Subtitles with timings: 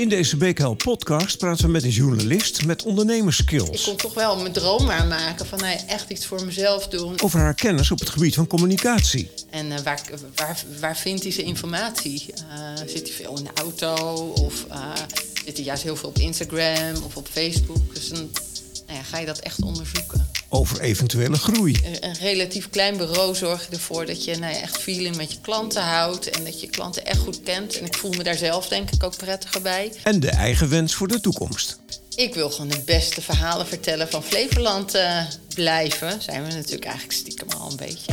[0.00, 3.84] In deze BKL podcast praten we met een journalist met Ik ondernemerskills.
[3.84, 7.20] kon toch wel mijn droom waarmaken van nou ja, echt iets voor mezelf doen.
[7.22, 9.30] Over haar kennis op het gebied van communicatie.
[9.50, 10.02] En eh, waar,
[10.34, 12.26] waar, waar vindt hij zijn informatie?
[12.34, 13.94] Eh, zit hij veel in de auto?
[14.28, 14.92] Of eh,
[15.44, 17.94] zit hij juist heel veel op Instagram of op Facebook?
[17.94, 18.30] Dus dan
[18.86, 20.29] nou ja, ga je dat echt onderzoeken.
[20.52, 21.80] Over eventuele groei.
[22.00, 25.82] Een, relatief klein bureau zorgt ervoor dat je nou ja, echt feeling met je klanten
[25.82, 26.30] houdt.
[26.30, 27.78] En dat je klanten echt goed kent.
[27.78, 29.92] En ik voel me daar zelf denk ik ook prettiger bij.
[30.02, 31.78] En de eigen wens voor de toekomst.
[32.14, 35.22] Ik wil gewoon de beste verhalen vertellen van Flevoland eh,
[35.54, 36.22] blijven.
[36.22, 38.12] Zijn we natuurlijk eigenlijk stiekem al een beetje.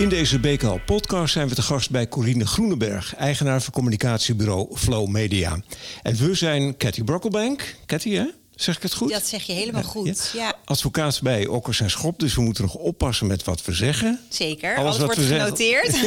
[0.00, 5.08] In deze BKL podcast zijn we te gast bij Corine Groeneberg, eigenaar van communicatiebureau Flow
[5.08, 5.60] Media.
[6.02, 7.74] En we zijn Cathy Brockelbank.
[7.86, 8.24] Cathy, hè?
[8.54, 9.10] Zeg ik het goed?
[9.10, 10.30] Dat zeg je helemaal goed.
[10.34, 14.20] Ja, Advocaat bij Okkers en Schop, dus we moeten nog oppassen met wat we zeggen.
[14.28, 14.76] zeker.
[14.76, 15.96] Alles Alles, wat wordt genoteerd.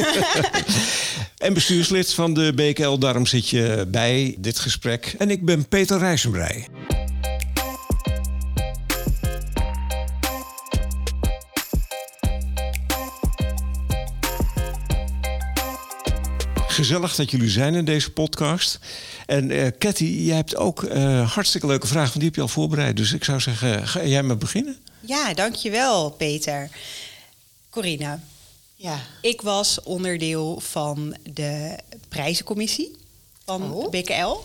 [1.38, 5.14] En bestuurslid van de BKL, daarom zit je bij dit gesprek.
[5.18, 6.66] En ik ben Peter Rijzenbrij.
[16.74, 18.78] Gezellig dat jullie zijn in deze podcast.
[19.26, 22.48] En eh Cathy, jij hebt ook eh, hartstikke leuke vragen, want die heb je al
[22.48, 22.96] voorbereid.
[22.96, 24.78] Dus ik zou zeggen, ga jij maar beginnen?
[25.00, 26.68] ja, dankjewel Peter.
[27.70, 28.20] Corina,
[28.76, 29.00] Ja.
[29.20, 31.76] ik was onderdeel van de
[32.08, 32.96] prijzencommissie
[33.44, 33.90] van Oh.
[33.90, 34.36] BKL.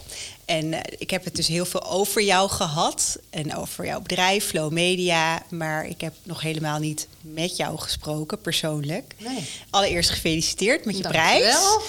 [0.49, 3.19] En eh, ik heb het dus heel veel over jou gehad.
[3.29, 5.43] En over jouw bedrijf, Flow Media.
[5.49, 9.15] Maar ik heb nog helemaal niet met jou gesproken, persoonlijk.
[9.17, 9.49] Nee.
[9.69, 11.43] Allereerst gefeliciteerd met je prijs.
[11.43, 11.81] Dankjewel.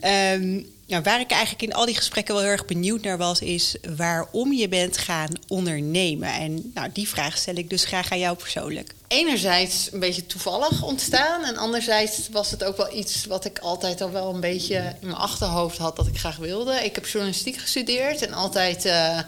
[0.00, 3.40] Ehm, nou, waar ik eigenlijk in al die gesprekken wel heel erg benieuwd naar was,
[3.40, 6.32] is waarom je bent gaan ondernemen.
[6.32, 8.94] En nou, die vraag stel ik dus graag aan jou persoonlijk.
[9.08, 11.44] Enerzijds een beetje toevallig ontstaan.
[11.44, 15.06] En anderzijds was het ook wel iets wat ik altijd al wel een beetje in
[15.06, 16.84] mijn achterhoofd had dat ik graag wilde.
[16.84, 19.24] Ik heb journalistiek gestudeerd en altijd eh, eh,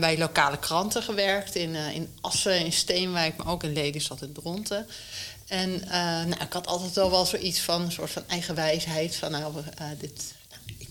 [0.00, 1.54] bij lokale kranten gewerkt.
[1.54, 4.86] In, eh, in Assen, in Steenwijk, maar ook in Lelystad en Dronten.
[5.46, 5.82] En
[6.28, 9.16] nou, ik had altijd wel wel zoiets van een soort van eigenwijsheid.
[9.16, 9.52] Van nou,
[9.98, 10.34] dit,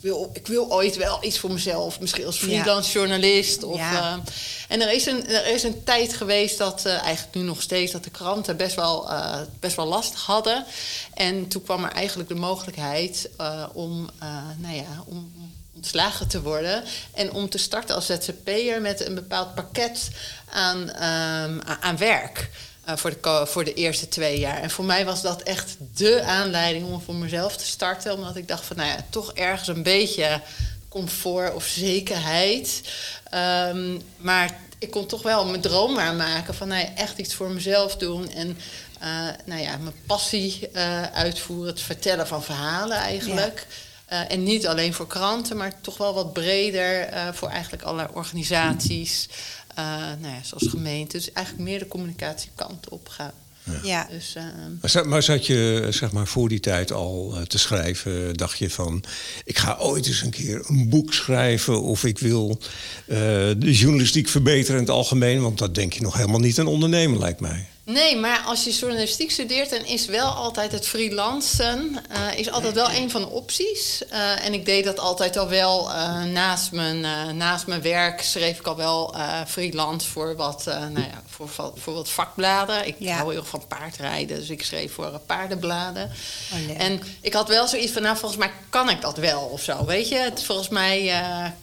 [0.01, 1.99] wil, ik wil ooit wel iets voor mezelf.
[1.99, 2.45] Misschien als Ja.
[2.47, 3.63] freelance journalist.
[3.63, 3.93] Of, Ja.
[4.13, 4.17] eh,
[4.67, 7.91] en er is, een, er is een tijd geweest dat, eh, eigenlijk nu nog steeds,
[7.91, 10.65] dat de kranten best wel, eh, best wel lastig hadden.
[11.13, 13.29] En toen kwam er eigenlijk de mogelijkheid
[13.73, 14.09] om,
[14.57, 15.31] nou ja, om
[15.75, 16.83] ontslagen te worden.
[17.13, 20.09] En om te starten als ZZP'er met een bepaald pakket
[20.49, 22.49] aan, ehm, aan werk.
[22.87, 24.61] Eh, voor, de, voor de eerste twee jaar.
[24.61, 28.13] En voor mij was dat echt de aanleiding om voor mezelf te starten.
[28.13, 30.41] Omdat ik dacht van, nou ja, toch ergens een beetje
[30.89, 32.81] comfort of zekerheid.
[33.29, 37.49] Ehm, maar ik kon toch wel mijn droom waarmaken van nou ja, echt iets voor
[37.49, 38.31] mezelf doen.
[38.31, 38.57] En
[38.99, 39.09] eh,
[39.45, 43.67] nou ja, mijn passie eh, uitvoeren, het vertellen van verhalen eigenlijk.
[44.07, 49.27] En niet alleen voor kranten, maar toch wel wat breder voor eigenlijk allerlei organisaties.
[50.19, 51.19] Nou ja, zoals gemeenten.
[51.19, 53.33] Dus eigenlijk meer de communicatiekant op gaan.
[53.83, 54.07] Ja.
[54.11, 54.43] Dus, eh,
[54.81, 58.33] Maar zat, maar zat je zeg maar, voor die tijd al eh, te schrijven?
[58.33, 59.03] Dacht je van,
[59.43, 61.81] ik ga ooit eens een keer een boek schrijven...
[61.81, 62.59] of ik wil
[63.05, 63.17] eh,
[63.57, 65.41] de journalistiek verbeteren in het algemeen?
[65.41, 67.67] Want dat denk je nog helemaal niet aan ondernemen, lijkt mij.
[67.89, 72.73] Nee, maar als je journalistiek studeert, dan is wel altijd het freelancen uh, is altijd
[72.73, 74.01] wel een van de opties.
[74.11, 77.01] Uh, en ik deed dat altijd al wel uh, naast, mijn,
[77.37, 78.21] naast mijn werk.
[78.21, 79.15] Schreef ik al wel
[79.47, 82.87] freelance voor wat, nou ja, voor, voor wat vakbladen.
[82.87, 83.15] Ik ja.
[83.15, 86.11] hou heel erg van paardrijden, dus ik schreef voor paardenbladen.
[86.53, 89.61] Oh, en ik had wel zoiets van, nou, volgens mij kan ik dat wel of
[89.61, 89.85] zo.
[89.85, 91.13] Weet je, het, volgens mij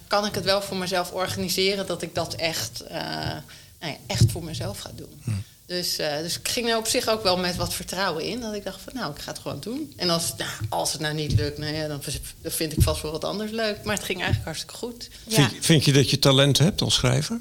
[0.06, 4.44] kan ik het wel voor mezelf organiseren dat ik dat echt, nou ja, echt voor
[4.44, 5.20] mezelf ga doen.
[5.24, 5.30] Hm.
[5.66, 8.40] Dus, uh, dus ik ging er op zich ook wel met wat vertrouwen in.
[8.40, 9.92] Dat ik dacht van nou, ik ga het gewoon doen.
[9.96, 12.00] En als, nou, als het nou niet lukt, nou ja, dan
[12.42, 13.84] vind ik vast wel wat anders leuk.
[13.84, 15.08] Maar het ging eigenlijk hartstikke goed.
[15.26, 15.48] Ja.
[15.48, 17.40] Vind, vind, je dat je talent hebt als schrijver?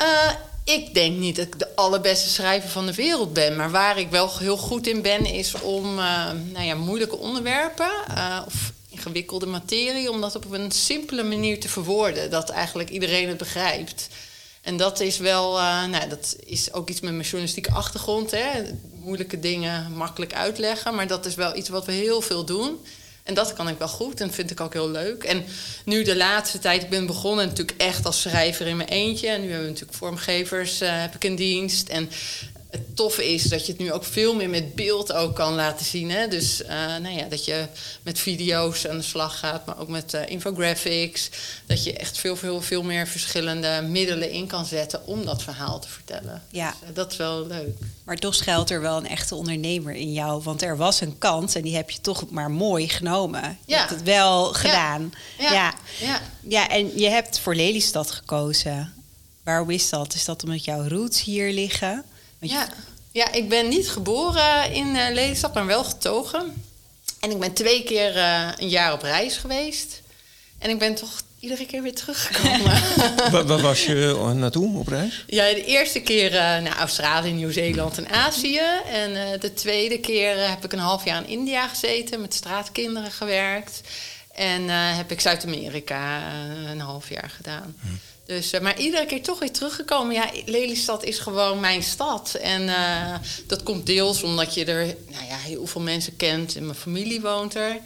[0.00, 0.30] Uh,
[0.64, 3.56] ik denk niet dat ik de allerbeste schrijver van de wereld ben.
[3.56, 7.90] Maar waar ik wel heel goed in ben, is om uh, nou ja, moeilijke onderwerpen
[8.10, 12.30] uh, of ingewikkelde materie, om dat op een simpele manier te verwoorden.
[12.30, 14.08] Dat eigenlijk iedereen het begrijpt.
[14.64, 18.30] En dat is wel, uh, nou, dat is ook iets met mijn journalistieke achtergrond.
[18.30, 18.62] Hè?
[18.92, 20.94] Moeilijke dingen makkelijk uitleggen.
[20.94, 22.78] Maar dat is wel iets wat we heel veel doen.
[23.22, 25.24] En dat kan ik wel goed en vind ik ook heel leuk.
[25.24, 25.44] En
[25.84, 29.28] nu de laatste tijd, ik ben begonnen natuurlijk echt als schrijver in mijn eentje.
[29.28, 31.88] En nu hebben we natuurlijk vormgevers, uh, heb ik in dienst.
[31.88, 32.10] En
[32.74, 35.86] het toffe is dat je het nu ook veel meer met beeld ook kan laten
[35.86, 36.10] zien.
[36.10, 36.28] Hè?
[36.28, 37.66] Dus uh, nou ja, dat je
[38.02, 41.30] met video's aan de slag gaat, maar ook met uh, infographics.
[41.66, 45.78] Dat je echt veel, veel, veel meer verschillende middelen in kan zetten om dat verhaal
[45.80, 46.42] te vertellen.
[46.50, 46.74] Ja.
[46.80, 47.76] Dus, uh, dat is wel leuk.
[48.04, 50.42] Maar toch schuilt er wel een echte ondernemer in jou.
[50.42, 53.42] Want er was een kans en die heb je toch maar mooi genomen.
[53.42, 53.78] Je Ja.
[53.78, 55.12] hebt het wel gedaan.
[55.38, 55.52] Ja.
[55.52, 55.74] ja.
[56.00, 56.20] ja.
[56.48, 58.92] Ja, en je hebt voor Lelystad gekozen.
[59.44, 60.14] Waarom is dat?
[60.14, 62.04] Is dat omdat jouw roots hier liggen?
[62.48, 63.24] Want je- Ja.
[63.24, 66.64] ja, ik ben niet geboren in eh Lelystad, maar wel getogen.
[67.20, 70.02] En ik ben twee keer eh, een jaar op reis geweest.
[70.58, 72.72] En ik ben toch iedere keer weer teruggekomen.
[73.46, 75.24] Waar, was je eh, naartoe op reis?
[75.26, 78.60] ja, de eerste keer eh, naar Australië, Nieuw-Zeeland en Azië.
[78.92, 83.10] En eh, de tweede keer heb ik een half jaar in India gezeten, met straatkinderen
[83.10, 83.80] gewerkt.
[84.34, 86.22] En eh, heb ik Zuid-Amerika
[86.70, 87.76] een half jaar gedaan.
[88.26, 90.14] Dus, eh, maar iedere keer toch weer teruggekomen.
[90.14, 92.34] Ja, Lelystad is gewoon mijn stad.
[92.34, 93.14] En eh,
[93.46, 96.56] dat komt deels omdat je er nou ja, heel veel mensen kent.
[96.56, 97.78] En mijn familie woont er.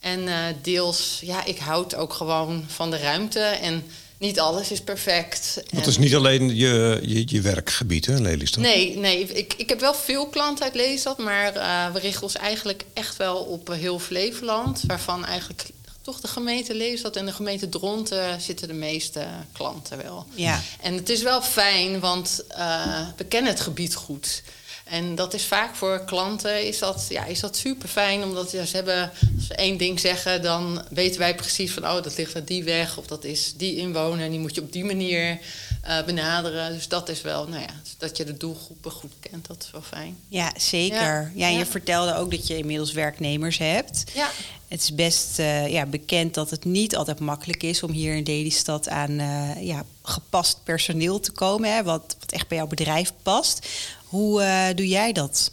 [0.00, 3.40] En eh, deels, ja, ik houd ook gewoon van de ruimte.
[3.40, 3.84] En
[4.18, 5.62] niet alles is perfect.
[5.70, 8.62] Dat is niet alleen je, je, je werkgebied, hè, Lelystad?
[8.62, 11.52] Nee, nee ik, ik heb wel veel klanten uit Lelystad, maar
[11.92, 14.82] we richten ons eigenlijk echt wel op heel Flevoland.
[14.86, 15.64] Waarvan eigenlijk
[16.04, 20.26] toch de gemeente Lelystad en de gemeente Dronten zitten de meeste klanten wel.
[20.34, 20.60] Ja.
[20.80, 24.42] En het is wel fijn, want eh, we kennen het gebied goed.
[24.84, 28.64] En dat is vaak voor klanten is dat, ja, is dat super fijn, omdat ja,
[28.64, 32.34] ze hebben, als ze één ding zeggen, dan weten wij precies van, oh, dat ligt
[32.34, 35.38] uit die weg, of dat is die inwoner, en die moet je op die manier
[35.82, 36.72] eh, benaderen.
[36.72, 39.82] Dus dat is wel, nou ja, dat je de doelgroepen goed kent, dat is wel
[39.82, 40.18] fijn.
[40.28, 41.32] Ja, zeker.
[41.34, 44.04] Ja, Ja, je vertelde ook dat je inmiddels werknemers hebt.
[44.14, 44.30] Ja.
[44.74, 48.22] Het is best eh, ja, bekend dat het niet altijd makkelijk is om hier in
[48.22, 53.12] Lelystad aan eh, ja, gepast personeel te komen, hè, wat, wat echt bij jouw bedrijf
[53.22, 53.68] past.
[54.04, 55.50] Hoe eh, doe jij dat?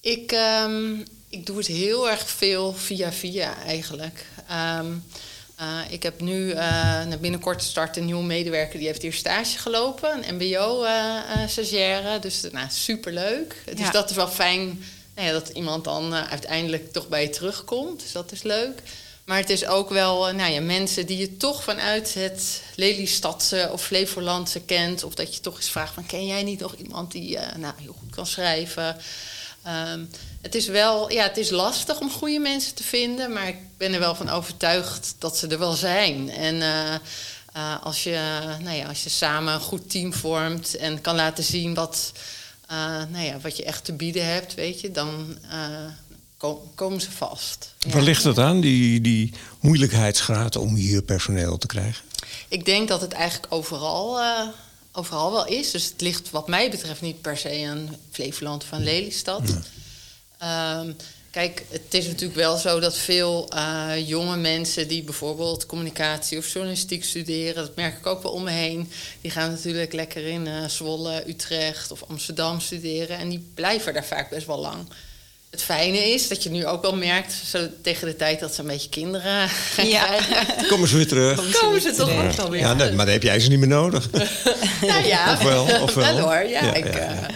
[0.00, 0.94] Ik, ehm,
[1.28, 4.26] ik doe het heel erg veel via via eigenlijk.
[4.48, 4.92] Ehm,
[5.56, 10.28] eh, ik heb nu nou, binnenkort start een nieuwe medewerker die heeft hier stage gelopen,
[10.28, 12.18] een MBO-stagiaire.
[12.18, 13.62] dus nou, superleuk.
[13.64, 13.90] Dus Ja.
[13.90, 14.84] dat is wel fijn
[15.14, 18.00] nou dat iemand dan eh, uiteindelijk toch bij je terugkomt.
[18.00, 18.82] Dus dat is leuk.
[19.24, 23.68] Maar het is ook wel eh, nou ja, mensen die je toch vanuit het Lelystadse
[23.72, 25.04] of Flevolandse kent.
[25.04, 27.74] Of dat je toch eens vraagt van ken jij niet nog iemand die eh, nou,
[27.76, 28.96] heel goed kan schrijven.
[29.62, 30.04] Ehm,
[30.42, 33.92] het is wel, ja, het is lastig om goede mensen te vinden, maar ik ben
[33.92, 36.30] er wel van overtuigd dat ze er wel zijn.
[36.30, 36.62] En
[37.82, 41.74] als, je, nou ja, als je samen een goed team vormt en kan laten zien
[41.74, 42.12] wat,
[43.10, 45.58] nou ja, wat je echt te bieden hebt, weet je, dan eh,
[46.36, 47.74] ko- komen ze vast.
[47.88, 52.04] Waar ligt het aan, die, die moeilijkheidsgraad om hier personeel te krijgen?
[52.48, 54.48] Ik denk dat het eigenlijk overal, eh,
[54.92, 55.70] overal wel is.
[55.70, 59.42] Dus het ligt wat mij betreft niet per se aan Flevoland of aan Lelystad.
[60.38, 60.92] Ehm,
[61.34, 66.52] kijk, het is natuurlijk wel zo dat veel eh, jonge mensen die bijvoorbeeld communicatie of
[66.52, 68.90] journalistiek studeren, dat merk ik ook wel om me heen,
[69.20, 74.04] die gaan natuurlijk lekker in eh, Zwolle, Utrecht of Amsterdam studeren en die blijven daar
[74.04, 74.88] vaak best wel lang.
[75.50, 78.60] Het fijne is dat je nu ook wel merkt, zo tegen de tijd dat ze
[78.60, 80.04] een beetje kinderen gaan Ja.
[80.04, 81.58] krijgen, Komen ze weer terug?
[81.60, 82.60] komen ze toch ook wel weer.
[82.60, 84.08] Ja, nee, maar dan heb jij ze niet meer nodig.
[84.80, 86.18] Nou ja, Of wel, of wel?
[86.18, 86.34] hoor.
[86.48, 87.26] Ja, Ja, ik, ja, eh, ja.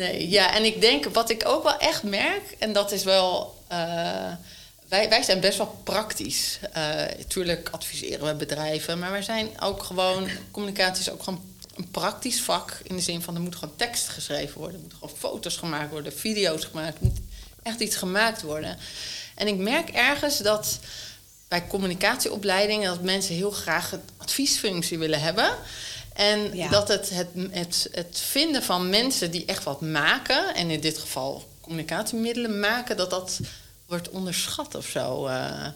[0.00, 3.54] Nee, ja, en ik denk, wat ik ook wel echt merk, en dat is wel.
[3.68, 4.32] eh,
[4.88, 6.58] wij, wij zijn best wel praktisch.
[6.72, 10.28] Eh tuurlijk adviseren we bedrijven, maar wij zijn ook gewoon.
[10.50, 11.42] Communicatie is ook gewoon
[11.76, 12.80] een praktisch vak.
[12.82, 15.90] In de zin van er moet gewoon tekst geschreven worden, er moeten gewoon foto's gemaakt
[15.90, 16.98] worden, video's gemaakt.
[16.98, 17.18] Er moet
[17.62, 18.78] echt iets gemaakt worden.
[19.34, 20.78] En ik merk ergens dat
[21.48, 25.54] bij communicatieopleidingen dat mensen heel graag een adviesfunctie willen hebben.
[26.20, 26.68] En Ja.
[26.68, 30.98] dat het, het, het, het vinden van mensen die echt wat maken, en in dit
[30.98, 33.40] geval communicatiemiddelen maken, dat dat
[33.86, 35.26] wordt onderschat of zo.
[35.26, 35.66] eh.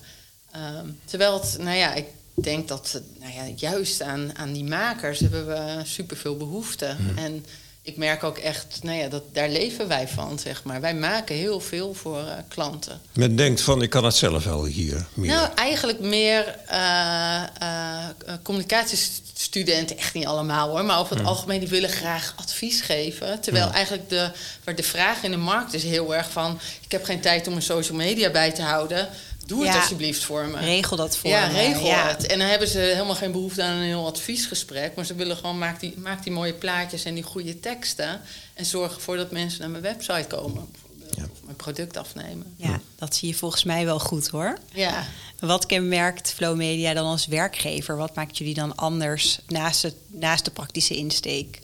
[0.50, 4.64] Ehm, terwijl het, nou ja, ik denk dat het, nou ja, juist aan, aan die
[4.64, 6.96] makers hebben we superveel behoefte.
[7.16, 7.46] En
[7.86, 10.80] ik merk ook echt, nou ja, dat, daar leven wij van, zeg maar.
[10.80, 13.00] Wij maken heel veel voor eh, klanten.
[13.12, 15.30] Men denkt van, ik kan het zelf wel hier meer.
[15.30, 18.08] Nou, eigenlijk meer eh, eh,
[18.42, 23.40] communicatiestudenten, echt niet allemaal hoor, maar over het algemeen die willen graag advies geven.
[23.40, 24.30] Terwijl eigenlijk de,
[24.64, 27.52] waar de vraag in de markt is heel erg van: ik heb geen tijd om
[27.52, 29.08] mijn social media bij te houden.
[29.46, 30.58] Doe het alsjeblieft voor me.
[30.58, 31.52] Regel dat voor ja, me.
[31.52, 32.08] regel Ja.
[32.08, 32.26] het.
[32.26, 34.94] En dan hebben ze helemaal geen behoefte aan een heel adviesgesprek.
[34.94, 38.20] Maar ze willen gewoon, maak die, maak die mooie plaatjes en die goede teksten.
[38.54, 40.68] En zorg ervoor dat mensen naar mijn website komen.
[41.16, 41.22] Ja.
[41.22, 42.54] Of mijn product afnemen.
[42.56, 44.58] Ja, dat zie je volgens mij wel goed hoor.
[44.72, 45.06] Ja.
[45.38, 47.96] Wat kenmerkt Flow Media dan als werkgever?
[47.96, 51.60] Wat maakt jullie dan anders naast, het, naast de praktische insteek?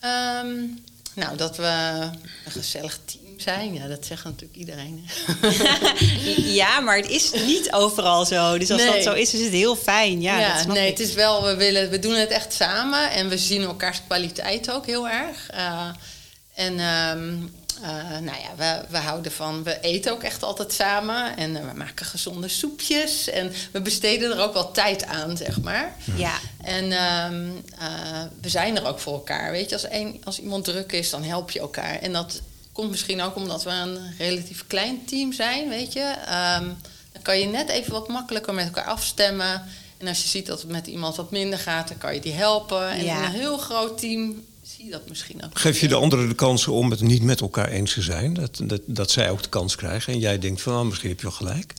[0.00, 0.56] Ehm,
[1.14, 2.10] nou, dat we
[2.44, 3.74] een gezellig team zijn.
[3.74, 5.04] Ja, dat zegt natuurlijk iedereen.
[6.60, 8.58] ja, maar het is niet overal zo.
[8.58, 10.20] Dus als dat zo is, is het heel fijn.
[10.20, 10.98] Ja, ja dat nee, ik.
[10.98, 14.70] het is wel, we, willen, we doen het echt samen en we zien elkaars kwaliteit
[14.70, 15.50] ook heel erg.
[15.54, 15.88] Uh,
[16.54, 17.38] en ehm,
[17.82, 21.70] uh, nou ja, we, we houden van, we eten ook echt altijd samen en uh,
[21.70, 25.96] we maken gezonde soepjes en we besteden er ook wel tijd aan, zeg maar.
[26.16, 26.32] Ja.
[26.62, 29.74] En uh, we zijn er ook voor elkaar, weet je.
[29.74, 31.98] Als, een, als iemand druk is, dan help je elkaar.
[31.98, 32.40] En dat
[32.76, 36.14] komt misschien ook omdat we een relatief klein team zijn, weet je.
[36.60, 36.76] Um,
[37.12, 39.62] dan kan je net even wat makkelijker met elkaar afstemmen.
[39.98, 42.32] En als je ziet dat het met iemand wat minder gaat, dan kan je die
[42.32, 42.90] helpen.
[42.90, 43.18] En Ja.
[43.18, 45.58] in een heel groot team zie je dat misschien ook.
[45.58, 48.34] Geef je de anderen de kans om het niet met elkaar eens te zijn?
[48.34, 51.18] Dat, dat, dat zij ook de kans krijgen en jij denkt van oh, misschien heb
[51.20, 51.72] je wel gelijk.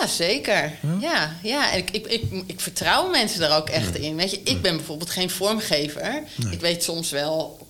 [0.00, 0.72] Ja, zeker.
[1.00, 1.72] Ja, ja.
[1.72, 4.16] En ik, ik, ik, ik vertrouw mensen er ook echt in.
[4.16, 6.22] Weet je, ik ben bijvoorbeeld geen vormgever.
[6.50, 7.65] Ik weet soms wel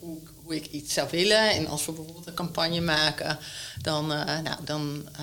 [0.46, 1.50] hoe, ik iets zou willen.
[1.50, 3.38] En als we bijvoorbeeld een campagne maken,
[3.82, 5.22] dan, eh, nou, dan eh,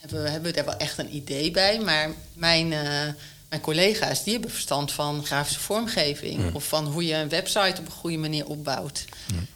[0.00, 1.80] hebben, we, hebben we daar wel echt een idee bij.
[1.80, 3.12] Maar mijn, eh,
[3.48, 6.54] mijn collega's, die hebben verstand van grafische vormgeving.
[6.54, 9.04] Of van hoe je een website op een goede manier opbouwt.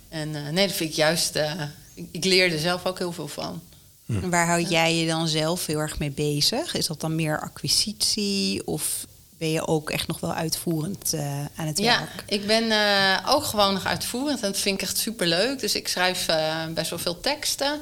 [0.08, 1.36] En eh, nee, dat vind ik juist...
[1.36, 1.52] eh,
[1.94, 3.62] ik, ik leer er zelf ook heel veel van.
[4.06, 6.74] En Waar houd jij je dan zelf heel erg mee bezig?
[6.74, 9.06] Is dat dan meer acquisitie of
[9.44, 12.24] ben je ook echt nog wel uitvoerend eh, aan het Ja, werk?
[12.26, 15.60] ik ben eh, ook gewoon nog uitvoerend en dat vind ik echt superleuk.
[15.60, 17.80] Dus ik schrijf eh, best wel veel teksten.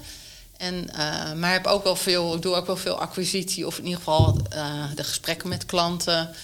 [0.57, 0.89] En,
[1.39, 4.39] maar heb ook wel veel, ik doe ook wel veel acquisitie, of in ieder geval
[4.95, 6.35] de gesprekken met klanten.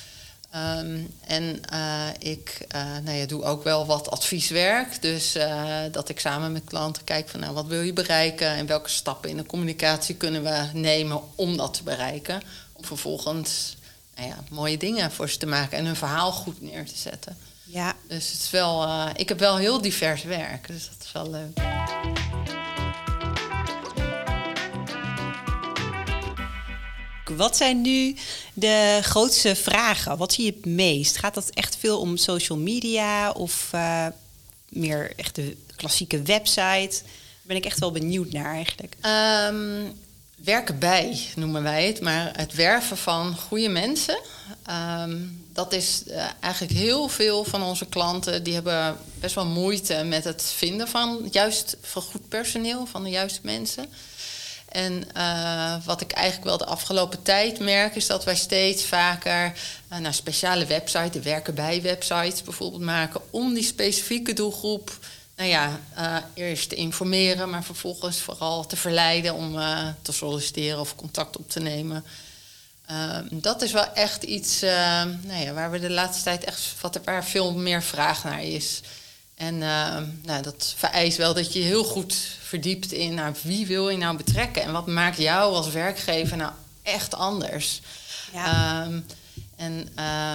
[0.50, 5.02] Ehm, en eh, ik eh, nou ja, doe ook wel wat advieswerk.
[5.02, 5.37] Dus
[5.90, 9.30] dat ik samen met klanten kijk van nou, wat wil je bereiken en welke stappen
[9.30, 12.40] in de communicatie kunnen we nemen om dat te bereiken.
[12.72, 13.76] Om vervolgens
[14.18, 17.37] nou ja, mooie dingen voor ze te maken en hun verhaal goed neer te zetten.
[17.64, 21.12] Ja, Dus het is wel, eh, ik heb wel heel divers werk, dus dat is
[21.12, 21.58] wel leuk.
[27.37, 28.16] Wat zijn nu
[28.54, 30.16] de grootste vragen?
[30.16, 31.18] Wat zie je het meest?
[31.18, 34.06] Gaat dat echt veel om social media of eh,
[34.68, 37.00] meer echt de klassieke website?
[37.02, 38.94] Daar ben ik echt wel benieuwd naar eigenlijk.
[39.00, 39.84] Ehm,
[40.45, 44.21] werken bij noemen wij het, maar het werven van goede mensen.
[44.66, 45.16] ehm,
[45.52, 50.25] dat is eh, eigenlijk heel veel van onze klanten die hebben best wel moeite met
[50.25, 53.87] het vinden van juist van goed personeel, van de juiste mensen.
[54.68, 59.52] En eh, wat ik eigenlijk wel de afgelopen tijd merk, is dat wij steeds vaker
[59.92, 64.99] uh, nou, speciale websites, de werken bij websites bijvoorbeeld maken, om die specifieke doelgroep,
[65.38, 70.80] nou ja, uh, eerst te informeren, maar vervolgens vooral te verleiden om uh, te solliciteren
[70.80, 72.04] of contact op te nemen.
[72.90, 74.61] Uh, dat is wel echt iets
[75.23, 78.80] nou ja, waar we de laatste tijd echt wat waar veel meer vraag naar is.
[79.35, 79.59] En
[80.23, 84.16] nou, dat vereist wel dat je heel goed verdiept in nou, wie wil je nou
[84.16, 86.52] betrekken en wat maakt jou als werkgever nou
[86.83, 87.80] echt anders.
[88.33, 88.83] Ja.
[88.85, 89.07] Um,
[89.57, 89.88] en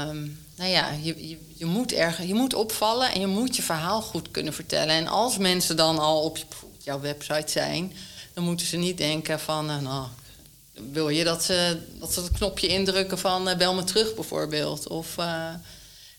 [0.10, 3.62] um, nou ja, je, je, je, moet erg, je moet opvallen en je moet je
[3.62, 4.96] verhaal goed kunnen vertellen.
[4.96, 6.38] En als mensen dan al op
[6.78, 7.94] jouw website zijn,
[8.34, 10.08] dan moeten ze niet denken van, uh, nou,
[10.92, 14.88] wil je dat ze, dat ze het knopje indrukken van uh, bel me terug bijvoorbeeld.
[14.88, 15.50] Of, uh,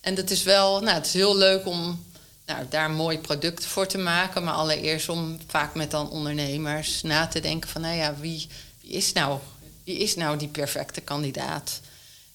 [0.00, 2.05] en dat is wel, nou, het is heel leuk om
[2.47, 4.45] nou, daar mooi product voor te maken.
[4.45, 8.49] Maar allereerst om vaak met dan ondernemers na te denken van, nou ja, wie,
[8.81, 9.38] wie, is, nou,
[9.85, 11.81] wie is nou die perfecte kandidaat?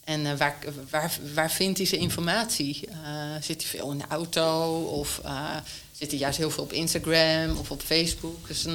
[0.10, 0.58] En uh, waar,
[0.90, 2.88] waar, waar vindt hij zijn informatie?
[2.90, 4.74] Uh, zit hij veel in de auto?
[4.82, 5.56] Of uh,
[5.92, 8.48] zit hij juist heel veel op Instagram of op Facebook?
[8.48, 8.74] Dus dan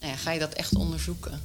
[0.00, 1.42] nou ja, ga je dat echt onderzoeken.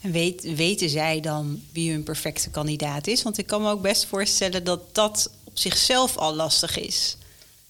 [0.00, 3.22] En weet, weten zij dan wie hun perfecte kandidaat is?
[3.22, 7.16] Want ik kan me ook best voorstellen dat dat op zichzelf al lastig is.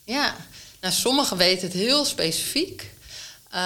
[0.04, 0.36] Ja,
[0.80, 2.90] nou, sommigen weten het heel specifiek.
[3.54, 3.58] Uh,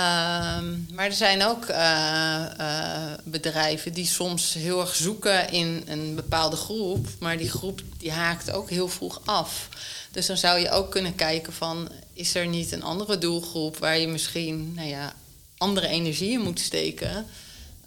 [0.92, 6.56] maar er zijn ook uh, uh, bedrijven die soms heel erg zoeken in een bepaalde
[6.56, 9.68] groep, maar die groep die haakt ook heel vroeg af.
[10.10, 13.98] Dus dan zou je ook kunnen kijken van, is er niet een andere doelgroep waar
[13.98, 15.14] je misschien, nou ja,
[15.58, 17.26] andere energieën moet steken,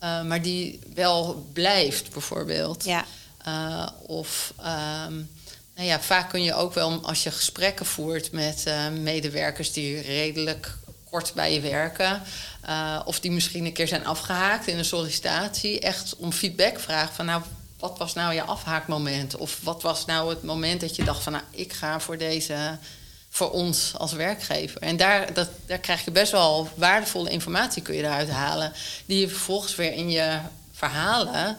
[0.03, 2.83] uh, maar die wel blijft, bijvoorbeeld.
[2.83, 3.05] Ja.
[3.47, 5.29] Uh, of um,
[5.75, 10.01] nou ja, vaak kun je ook wel, als je gesprekken voert met uh, medewerkers die
[10.01, 10.77] redelijk
[11.09, 12.21] kort bij je werken,
[12.69, 17.15] uh, of die misschien een keer zijn afgehaakt in een sollicitatie, echt om feedback vragen
[17.15, 17.41] van, nou,
[17.79, 19.35] wat was nou je afhaakmoment?
[19.35, 22.77] Of wat was nou het moment dat je dacht van, nou, ik ga voor deze
[23.29, 24.81] voor ons als werkgever.
[24.81, 28.73] En daar, dat, daar krijg je best wel waardevolle informatie kun je eruit halen.
[29.05, 30.39] Die je vervolgens weer in je
[30.71, 31.57] verhalen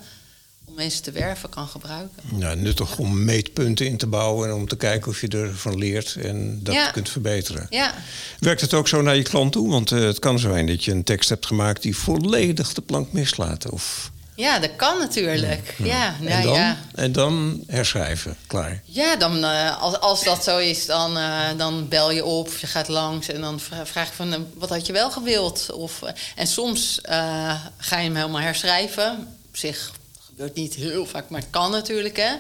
[0.70, 2.22] om mensen te werven kan gebruiken.
[2.38, 6.14] Ja, nuttig om meetpunten in te bouwen en om te kijken of je ervan leert
[6.22, 6.90] en dat Ja.
[6.90, 7.66] kunt verbeteren.
[7.70, 7.94] Ja,
[8.38, 9.70] Werkt het ook zo naar je klant toe?
[9.70, 13.12] Want eh, het kan zijn dat je een tekst hebt gemaakt die volledig de plank
[13.12, 13.70] mislaat.
[13.70, 15.74] Of, ja dat kan natuurlijk.
[15.78, 16.78] Ja, en, nou dan, ja.
[16.94, 18.82] en dan herschrijven, klaar.
[18.84, 22.66] Ja, dan, eh, als, als dat zo is, dan, eh, dan bel je op, je
[22.66, 25.70] gaat langs en dan vra- vraag je van wat had je wel gewild?
[25.72, 26.00] Of,
[26.36, 26.98] en soms
[27.78, 29.28] ga je hem helemaal herschrijven.
[29.48, 29.92] Op zich
[30.54, 32.16] niet heel vaak, maar het kan natuurlijk.
[32.16, 32.32] Hè?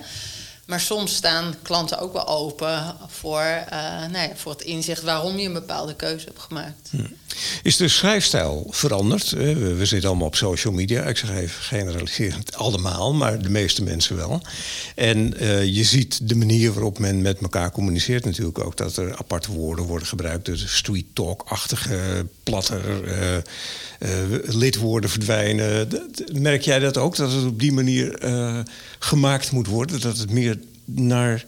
[0.70, 3.78] Maar soms staan klanten ook wel open voor, eh,
[4.10, 6.90] nou ja, voor het inzicht waarom je een bepaalde keuze hebt gemaakt.
[7.62, 9.32] Is de schrijfstijl veranderd?
[9.32, 11.02] Eh, We, zitten allemaal op social media.
[11.02, 14.42] Ik zeg even generaliserend allemaal, maar de meeste mensen wel.
[14.94, 18.76] En eh, je ziet de manier waarop men met elkaar communiceert natuurlijk ook.
[18.76, 20.46] Dat er aparte woorden worden gebruikt.
[20.46, 22.82] De street talk-achtige, platter
[24.44, 25.88] lidwoorden verdwijnen.
[26.32, 27.16] Merk jij dat ook?
[27.16, 28.58] Dat het op die manier eh,
[28.98, 30.00] gemaakt moet worden?
[30.00, 31.44] Dat het meer naar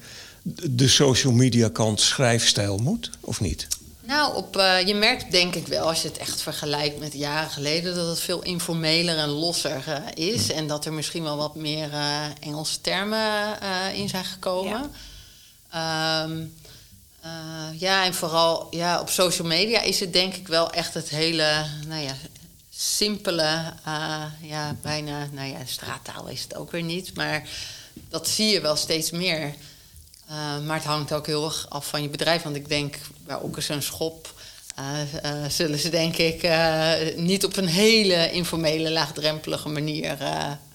[0.62, 3.11] de social media kant schrijfstijl moet?
[3.21, 3.66] Of niet?
[4.12, 7.50] Nou, op, eh, je merkt denk ik wel, als je het echt vergelijkt met jaren
[7.50, 10.50] geleden, dat het veel informeler en losser eh, is.
[10.50, 14.90] En dat er misschien wel wat meer eh, Engelse termen eh, in zijn gekomen.
[15.73, 16.28] Ja.
[17.78, 21.64] ja, en vooral ja, op social media is het denk ik wel echt het hele,
[21.87, 22.14] nou ja,
[22.83, 27.49] simpele, eh, ja, bijna, nou ja, straattaal is het ook weer niet, maar
[28.09, 29.55] dat zie je wel steeds meer.
[30.31, 32.43] Uh, maar het hangt ook heel erg af van je bedrijf.
[32.43, 34.35] Want ik denk, bij Okkers en Schop...
[34.79, 40.17] Uh, uh, zullen ze denk ik uh, niet op een hele informele, laagdrempelige manier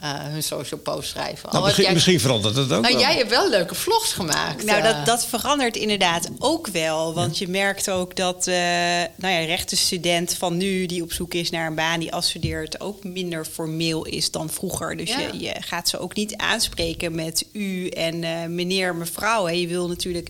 [0.04, 1.50] hun social post schrijven.
[1.52, 2.82] Nou, misschien, jij, misschien, verandert het ook.
[2.82, 3.02] Nou, wel.
[3.02, 4.64] jij hebt wel leuke vlogs gemaakt.
[4.66, 7.14] Nou, dat, dat verandert inderdaad ook wel.
[7.14, 7.46] Want ja.
[7.46, 11.76] je merkt ook dat nou ja, rechtenstudent van nu die op zoek is naar een
[11.76, 14.98] baan die afstudeert, ook minder formeel is dan vroeger.
[14.98, 15.20] Dus ja.
[15.20, 18.20] je, je, gaat ze ook niet aanspreken met u en
[18.56, 19.46] meneer, mevrouw.
[19.46, 19.54] Hè.
[19.54, 20.30] Je wil natuurlijk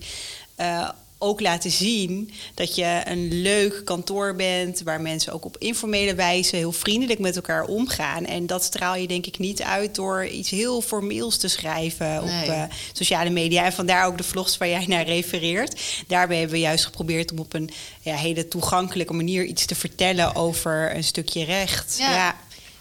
[1.17, 6.55] ook laten zien dat je een leuk kantoor bent, waar mensen ook op informele wijze
[6.55, 8.25] heel vriendelijk met elkaar omgaan.
[8.25, 12.43] En dat straal je denk ik niet uit door iets heel formeels te schrijven nee.
[12.43, 13.65] op uh, sociale media.
[13.65, 15.81] En vandaar ook de vlogs waar jij naar refereert.
[16.07, 17.69] Daarbij hebben we juist geprobeerd om op een
[18.01, 21.95] ja, hele toegankelijke manier iets te vertellen over een stukje recht.
[21.99, 22.15] Ja.
[22.15, 22.36] ja.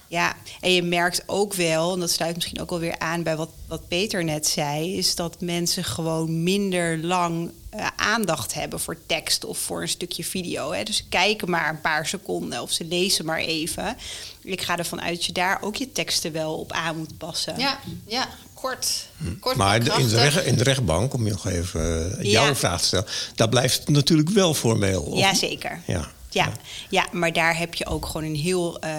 [0.08, 3.36] Ja, en je merkt ook wel, en dat sluit misschien ook wel weer aan bij
[3.36, 8.98] wat, wat Peter net zei, is dat mensen gewoon minder lang uh, aandacht hebben voor
[9.06, 10.72] tekst of voor een stukje video.
[10.72, 10.82] Hè.
[10.82, 13.96] Dus ze kijken maar een paar seconden of ze lezen maar even.
[14.42, 17.58] Ik ga ervan uit dat je daar ook je teksten wel op aan moet passen.
[17.58, 19.08] Ja, ja kort.
[19.40, 19.60] kort Hm.
[19.60, 22.54] maar in de, recht, in de rechtbank, om je nog even uh, jouw ja.
[22.54, 25.02] vraag te stellen, daar blijft het natuurlijk wel formeel.
[25.02, 25.18] Of?
[25.18, 25.82] Jazeker.
[25.86, 26.14] Ja.
[26.30, 26.52] Ja,
[26.88, 28.90] ja, maar daar heb je ook gewoon een heel uh,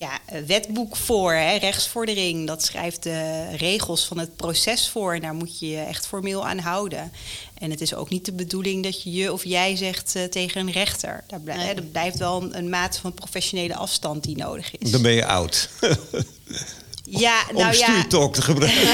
[0.00, 2.46] ja, wetboek voor, hè, rechtsvordering.
[2.46, 5.14] Dat schrijft de regels van het proces voor.
[5.14, 7.12] En daar moet je je echt formeel aan houden.
[7.58, 10.60] En het is ook niet de bedoeling dat je je of jij zegt uh, tegen
[10.60, 11.24] een rechter.
[11.26, 11.74] Daar blijft, nee.
[11.74, 14.90] Er blijft wel een, een mate van professionele afstand die nodig is.
[14.90, 15.68] Dan ben je oud.
[17.18, 18.04] Ja, nou om ja.
[18.08, 18.88] talk te gebruiken.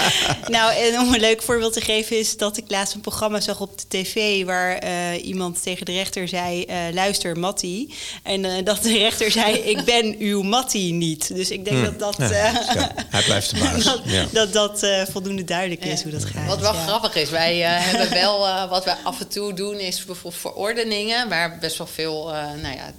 [0.56, 3.60] nou, en om een leuk voorbeeld te geven is dat ik laatst een programma zag
[3.60, 7.94] op de tv waar uh, iemand tegen de rechter zei: uh, luister, Mattie.
[8.22, 11.34] En uh, dat de rechter zei: ik ben uw Mattie niet.
[11.34, 11.98] Dus ik denk hmm.
[11.98, 12.30] dat dat.
[12.30, 12.34] Ja,
[12.74, 13.84] ja, hij blijft de baas.
[13.84, 14.26] dat ja.
[14.32, 16.46] dat, dat voldoende duidelijk is hoe dat gaat.
[16.46, 20.42] Wat wel grappig is, wij hebben wel wat wij af en toe doen, is bijvoorbeeld
[20.42, 22.24] verordeningen waar best wel veel,
[22.62, 22.92] nou ja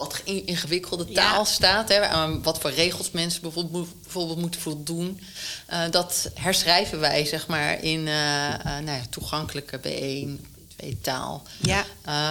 [0.00, 1.44] wat ingewikkelde taal ja.
[1.44, 1.88] staat.
[1.88, 5.20] Hè, wat voor regels mensen bijvoorbeeld, bijvoorbeeld moeten voldoen.
[5.70, 10.28] Uh, dat herschrijven wij zeg maar in uh, uh, nou ja, toegankelijke B1,
[10.80, 11.42] B2 taal.
[11.58, 11.84] Ja.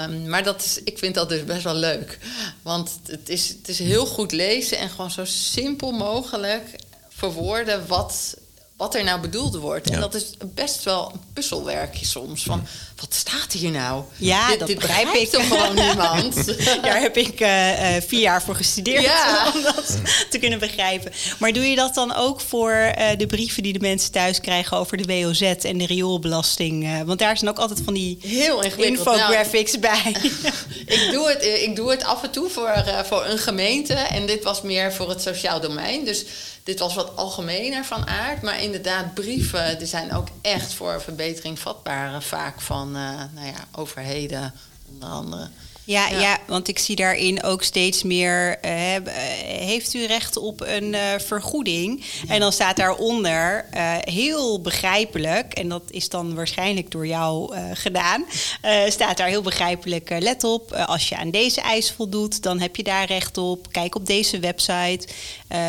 [0.04, 2.20] Um, maar dat is, ik vind dat dus best wel leuk.
[2.62, 6.76] Want het is, het is heel goed lezen en gewoon zo simpel mogelijk
[7.10, 8.38] verwoorden wat
[8.80, 9.90] wat er nou bedoeld wordt.
[9.90, 9.94] Ja.
[9.96, 12.44] En dat is best wel een puzzelwerkje soms.
[12.44, 14.04] Van, wat staat hier nou?
[14.18, 15.30] Ja, dit, dat dit begrijp ik.
[15.30, 16.46] toch gewoon niemand?
[16.82, 19.48] Daar heb ik uh, uh, vier jaar voor gestudeerd ja.
[19.56, 19.98] om dat
[20.30, 21.12] te kunnen begrijpen.
[21.40, 24.78] Maar doe je dat dan ook voor uh, de brieven die de mensen thuis krijgen
[24.78, 27.06] over de WOZ en de rioolbelasting?
[27.06, 30.16] want daar zijn ook altijd van die Heel infographics nou, bij.
[30.96, 33.94] ik, doe het, ik doe het af en toe voor, voor een gemeente.
[33.94, 36.06] En dit was meer voor het sociaal domein.
[36.06, 36.26] Dus
[36.70, 38.42] dit was wat algemener van aard.
[38.42, 42.22] Maar inderdaad, brieven die zijn ook echt voor verbetering vatbaar.
[42.22, 44.54] Vaak van uh, nou ja, overheden,
[44.94, 45.50] onder andere.
[45.90, 46.38] Ja, ja.
[46.48, 48.58] want ik zie daarin ook steeds meer.
[48.66, 48.72] Uh,
[49.46, 52.04] heeft u recht op een uh, vergoeding?
[52.28, 58.26] En dan staat daaronder uh, heel begrijpelijk, en dat is dan waarschijnlijk door jou gedaan.
[58.88, 62.84] staat daar heel begrijpelijk: let op, als je aan deze eis voldoet, dan heb je
[62.84, 63.72] daar recht op.
[63.72, 65.08] Kijk op deze website.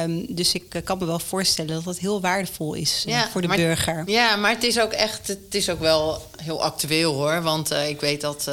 [0.02, 3.48] Um, dus ik kan me wel voorstellen dat dat heel waardevol is ja, voor de
[3.48, 4.02] maar, burger.
[4.06, 7.42] Ja, maar het is ook echt, het is ook wel heel actueel hoor.
[7.42, 8.48] Want ik weet dat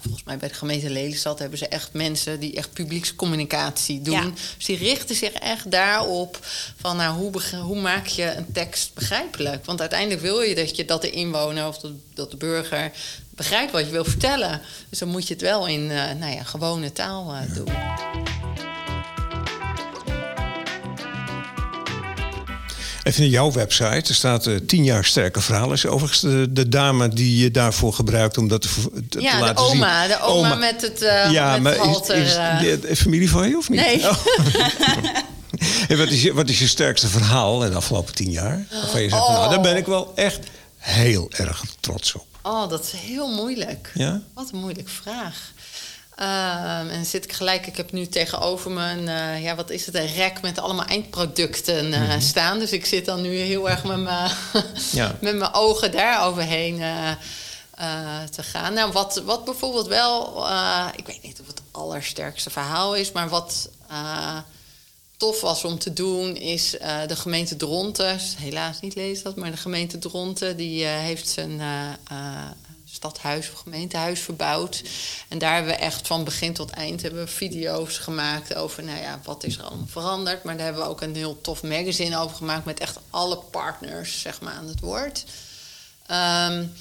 [0.00, 4.14] volgens mij bij de gemeente Lelystad hebben ze echt mensen die echt publiekscommunicatie doen.
[4.14, 4.30] Ja.
[4.56, 6.38] Dus die richten zich echt daarop
[6.80, 9.64] van nou, hoe, hoe maak je een tekst begrijpelijk?
[9.64, 11.80] Want uiteindelijk wil je dat, je, dat de inwoner of
[12.14, 12.92] dat de burger
[13.30, 14.60] begrijpt wat je wil vertellen.
[14.88, 18.37] Dus dan moet je het wel in uh, nou ja, gewone taal uh, doen.
[23.08, 25.72] Even in jouw website, er staat uh, tien jaar sterke verhalen.
[25.72, 28.68] Is overigens de, de, dame die je daarvoor gebruikt om dat te,
[29.08, 29.78] te, ja, zien.
[29.78, 33.48] Ja, de oma, met het uh, Ja, met maar halter, is, is de familie van
[33.48, 33.80] je of niet?
[33.80, 34.08] Nee.
[34.08, 34.24] Oh.
[35.98, 38.66] wat, is je, wat is je sterkste verhaal in de afgelopen tien jaar?
[38.70, 39.32] Waarvan je zegt, oh.
[39.32, 40.38] nou, daar ben ik wel echt
[40.76, 42.26] heel erg trots op.
[42.42, 43.90] Oh, dat is heel moeilijk.
[43.94, 44.20] Ja?
[44.34, 45.52] Wat een moeilijke vraag.
[46.20, 49.86] Uh, en zit ik gelijk, ik heb nu tegenover me een, uh, ja, wat is
[49.86, 52.20] het, een rek met allemaal eindproducten uh, mm -hmm.
[52.20, 52.58] staan.
[52.58, 54.30] Dus ik zit dan nu heel erg met mijn,
[54.92, 55.16] ja.
[55.20, 58.72] met mijn ogen daar overheen eh, te gaan.
[58.72, 60.46] Nou, wat, wat bijvoorbeeld wel,
[60.96, 63.70] ik weet niet of het allersterkste verhaal is, maar wat
[65.16, 66.70] tof was om te doen, is
[67.06, 68.18] de gemeente Dronten.
[68.36, 71.60] Helaas niet lezen dat, maar de gemeente Dronten, die heeft zijn
[72.98, 74.82] stadhuis of gemeentehuis verbouwd.
[75.28, 79.00] En daar hebben we echt van begin tot eind hebben we video's gemaakt over nou
[79.00, 80.42] ja, wat is er allemaal veranderd.
[80.42, 84.20] Maar daar hebben we ook een heel tof magazine over gemaakt met echt alle partners
[84.20, 85.24] zeg maar, aan het woord.
[86.10, 86.72] Um,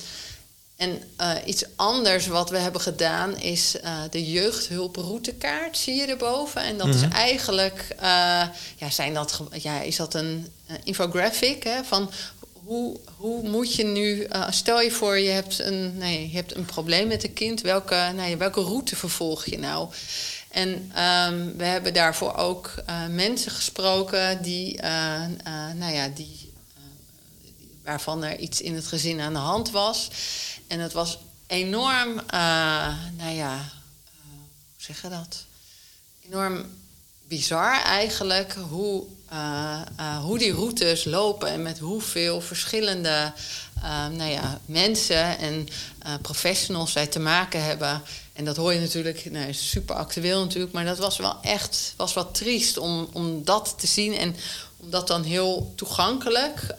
[0.78, 6.62] en uh, iets anders wat we hebben gedaan is uh, de jeugdhulproutekaart, zie je erboven.
[6.62, 7.04] En dat mm -hmm.
[7.04, 8.44] is eigenlijk, uh,
[8.76, 10.52] ja, zijn dat, ja, is dat een
[10.84, 12.12] infographic hè, van
[12.68, 16.56] hoe, hoe moet je nu, uh, stel je voor je hebt, een, nee, je hebt
[16.56, 19.90] een probleem met een kind, welke, nee, welke route vervolg je nou?
[20.50, 25.26] En um, we hebben daarvoor ook uh, mensen gesproken die, uh,
[25.76, 26.54] nou ja, die,
[27.84, 30.10] waarvan er iets in het gezin aan de hand was.
[30.68, 32.22] En het was enorm,
[33.18, 33.56] nou ja,
[34.22, 35.46] hoe zeg je dat?
[36.26, 36.66] Enorm
[37.28, 43.34] bizar eigenlijk hoe uh, uh, hoe die routes lopen en met hoeveel verschillende
[43.78, 45.68] uh, nou ja, mensen en
[46.22, 48.02] professionals zij te maken hebben.
[48.34, 52.14] En dat hoor je natuurlijk, nou, super actueel natuurlijk, maar dat was wel echt was
[52.14, 54.36] wat triest om, om dat te zien en
[54.78, 56.76] om dat dan heel toegankelijk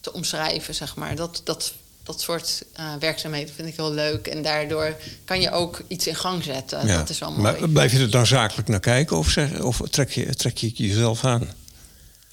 [0.00, 1.16] te omschrijven, zeg maar.
[1.16, 1.72] Dat, dat
[2.08, 4.26] dat soort uh, werkzaamheden vind ik heel leuk.
[4.26, 6.86] En daardoor kan je ook iets in gang zetten.
[6.86, 6.96] Ja.
[6.96, 7.42] Dat is wel mooi.
[7.42, 10.70] Maar blijf je er dan zakelijk naar kijken of, zeg, of trek, je, trek je
[10.70, 11.48] jezelf aan?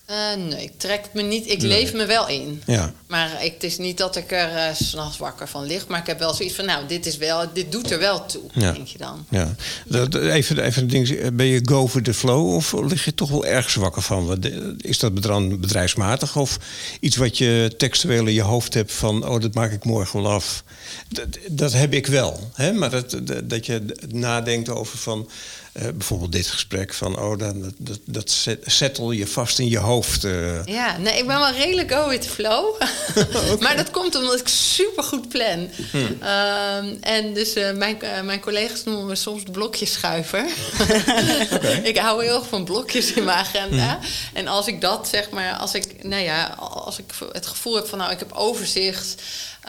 [0.10, 1.50] Uh, nee, ik trek me niet.
[1.50, 1.68] Ik nee.
[1.68, 2.62] leef me wel in.
[2.66, 2.94] Ja.
[3.08, 5.88] Maar ik, het is niet dat ik er uh, s'nachts wakker van lig.
[5.88, 8.42] Maar ik heb wel zoiets van, nou, dit, is wel, dit doet er wel toe,
[8.54, 8.72] ja.
[8.72, 9.26] denk je dan.
[9.30, 9.56] Ja.
[9.86, 13.30] Dat, even, even een ding, ben je go with the flow of lig je toch
[13.30, 14.44] wel ergens wakker van?
[14.78, 16.58] Is dat bedrijfsmatig of
[17.00, 20.32] iets wat je textueel in je hoofd hebt van, oh, dat maak ik morgen wel
[20.32, 20.64] af?
[21.10, 22.52] Dat, dat heb ik wel.
[22.54, 22.74] Hè?
[22.74, 25.30] Maar dat, dat, dat je nadenkt over van
[25.78, 30.24] uh, bijvoorbeeld dit gesprek van, oh, dan, dat, dat settle je vast in je hoofd.
[30.24, 30.66] Uh.
[30.66, 32.82] Ja, nee, ik ben wel redelijk go with the flow.
[33.16, 33.58] okay.
[33.64, 35.70] maar dat komt omdat ik super goed plan.
[35.92, 36.02] Hmm.
[36.02, 40.46] Um, en dus uh, mijn, mijn collega's noemen me soms de blokjesschuiver.
[41.54, 41.82] okay.
[41.84, 43.98] ik hou heel erg van blokjes in mijn agenda.
[44.00, 44.10] Hmm.
[44.34, 47.88] En als ik dat zeg maar, als ik, nou ja, als ik het gevoel heb
[47.88, 49.16] van, nou, ik heb overzicht.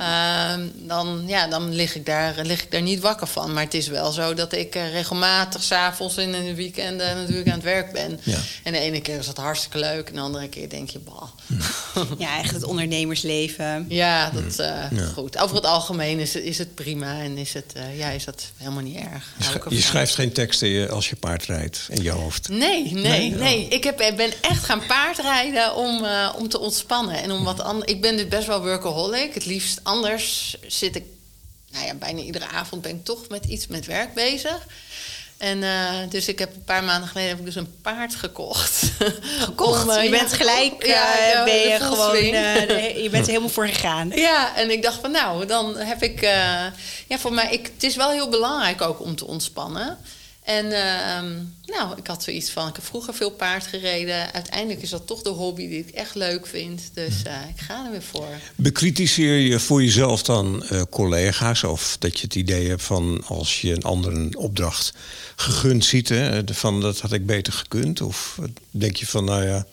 [0.00, 3.52] Uh, dan, ja, dan lig, ik daar, lig ik daar niet wakker van.
[3.52, 7.54] Maar het is wel zo dat ik uh, regelmatig s'avonds in de weekenden natuurlijk aan
[7.54, 8.20] het werk ben.
[8.22, 8.38] Ja.
[8.62, 10.08] En de ene keer is dat hartstikke leuk.
[10.08, 11.22] En de andere keer denk je, bah.
[12.18, 13.86] Ja, echt het ondernemersleven.
[13.88, 15.06] Ja, dat uh, ja.
[15.14, 15.38] goed.
[15.38, 18.50] Over het algemeen is het, is het prima en is, het, uh, ja, is dat
[18.56, 19.34] helemaal niet erg.
[19.38, 22.48] Je, sch je schrijft geen teksten als je paard rijdt in je hoofd?
[22.48, 23.30] Nee, nee, nee.
[23.30, 23.64] nee.
[23.64, 23.72] Oh.
[23.72, 26.06] Ik heb, ben echt gaan paardrijden om,
[26.38, 27.22] om te ontspannen.
[27.22, 27.92] En om wat anders.
[27.92, 29.34] Ik ben dus best wel workaholic.
[29.34, 31.04] Het liefst anders zit ik,
[31.70, 34.66] nou ja, bijna iedere avond ben ik toch met iets met werk bezig.
[35.36, 38.92] En uh, dus ik heb een paar maanden geleden heb ik dus een paard gekocht.
[39.38, 39.82] Gekocht?
[39.88, 43.48] Om, uh, je bent gelijk, uh, ja, ben je gewoon, de, je bent er helemaal
[43.48, 44.08] voor gegaan.
[44.26, 47.96] Ja, en ik dacht van nou, dan heb ik, ja voor mij, ik, het is
[47.96, 49.98] wel heel belangrijk ook om te ontspannen.
[50.46, 51.32] En ehm,
[51.64, 54.32] nou, ik had zoiets van, ik heb vroeger veel paard gereden.
[54.32, 56.90] Uiteindelijk is dat toch de hobby die ik echt leuk vind.
[56.94, 58.28] Dus uh, ik ga er weer voor.
[58.54, 61.64] Bekritiseer je voor jezelf dan uh, collega's?
[61.64, 64.92] Of dat je het idee hebt van als je een ander een opdracht
[65.36, 66.08] gegund ziet...
[66.08, 68.00] Hè, van dat had ik beter gekund?
[68.00, 68.38] Of
[68.70, 69.66] denk je van, nou ja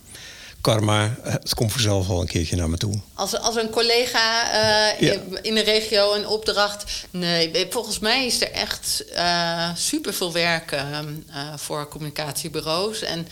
[0.63, 2.99] karma, het komt vanzelf wel een keertje naar me toe.
[3.13, 4.54] Als, als een collega
[5.02, 6.84] uh, in de regio een opdracht.
[7.10, 10.99] Nee, volgens mij is er echt uh, super veel werk uh,
[11.56, 13.02] voor communicatiebureaus.
[13.02, 13.28] En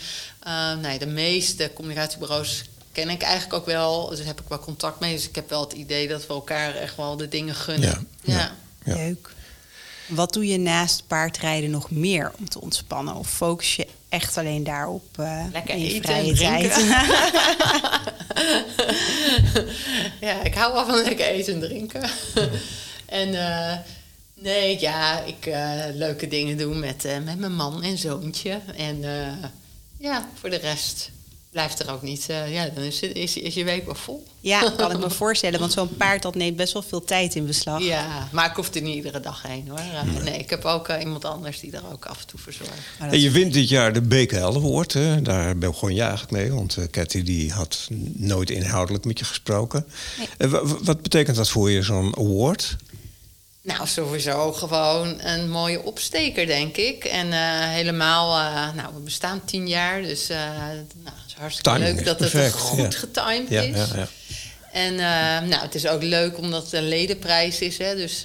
[0.80, 4.08] nee, de meeste communicatiebureaus ken ik eigenlijk ook wel.
[4.08, 5.14] Dus heb ik wel contact mee.
[5.14, 8.08] Dus ik heb wel het idee dat we elkaar echt wel de dingen gunnen.
[8.22, 8.56] Ja, ja.
[8.84, 8.94] ja.
[8.94, 9.30] Leuk.
[10.06, 13.14] Wat doe je naast paardrijden nog meer om te ontspannen?
[13.14, 16.76] Of focus je echt alleen daarop uh, Lekker in eten vrije tijd?
[20.28, 22.02] ja, ik hou wel van lekker eten en drinken.
[23.22, 23.72] en uh,
[24.34, 28.60] nee, ja, ik uh, leuke dingen doen met, met mijn man en zoontje.
[28.76, 29.00] En
[29.98, 31.10] ja, voor de rest
[31.52, 32.26] blijft er ook niet.
[32.30, 34.26] Uh, ja, dan is, is, is, je week wel vol.
[34.40, 35.60] Ja, kan ik me voorstellen.
[35.60, 37.82] Want zo'n paard dat neemt best wel veel tijd in beslag.
[37.82, 39.78] Ja, maar ik hoef er niet iedere dag heen hoor.
[39.78, 42.72] Uh, nee, ik heb ook uh, iemand anders die er ook af en toe verzorgt.
[42.98, 44.92] En je wint dit jaar de BKL Award.
[44.92, 45.22] Hè?
[45.22, 46.52] Daar begon je eigenlijk mee.
[46.52, 49.86] Want Cathy die had nooit inhoudelijk met je gesproken.
[50.38, 50.50] Nee.
[50.82, 52.76] wat betekent dat voor je, zo'n award?
[53.62, 57.04] Nou, sowieso gewoon een mooie opsteker, denk ik.
[57.04, 61.70] En uh, helemaal, uh, nou, we bestaan tien jaar, dus uh, nou, het is hartstikke
[61.70, 62.98] Timing leuk dat perfect, het goed ja.
[62.98, 63.76] getimed ja, is.
[63.76, 64.08] Ja,
[64.72, 64.94] en
[65.48, 67.78] nou, het is ook leuk omdat het een ledenprijs is.
[67.78, 67.96] Hè?
[67.96, 68.22] Dus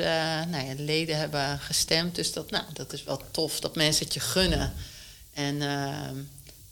[0.50, 2.16] nou ja, de leden hebben gestemd.
[2.16, 4.74] Dus dat, nou, dat is wel tof dat mensen het je gunnen.
[5.34, 5.58] En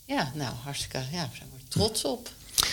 [0.04, 2.28] ja, nou, hartstikke, ja, daar zijn we trots op.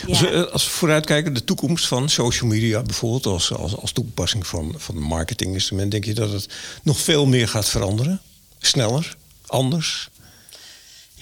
[0.07, 3.91] Als, we, eh, als we vooruitkijken, de toekomst van social media bijvoorbeeld als, als, als
[3.91, 6.47] toepassing van, van marketinginstrument, denk je dat het
[6.83, 8.21] nog veel meer gaat veranderen?
[8.59, 9.15] Sneller?
[9.47, 10.09] Anders?